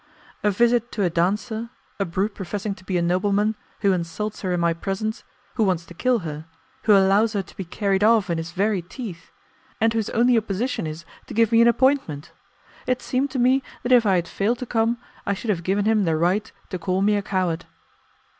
[0.41, 1.69] A visit to a dancer,
[1.99, 5.85] a brute professing to be a nobleman, who insults her in my presence, who wants
[5.85, 6.47] to kill her,
[6.85, 9.29] who allows her to be carried off in his very teeth,
[9.79, 12.31] and whose only opposition is to give me an appointment!
[12.87, 15.85] It seemed to me that if I had failed to come, I should have given
[15.85, 17.65] him the right to call me a coward.